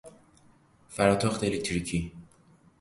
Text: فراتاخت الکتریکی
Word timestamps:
فراتاخت 0.89 1.43
الکتریکی 1.43 2.11